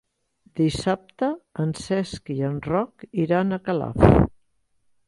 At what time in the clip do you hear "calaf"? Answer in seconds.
3.71-4.13